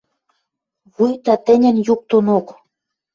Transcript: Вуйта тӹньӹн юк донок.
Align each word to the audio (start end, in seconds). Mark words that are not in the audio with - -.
Вуйта 0.93 1.35
тӹньӹн 1.45 1.77
юк 1.93 2.01
донок. 2.09 2.47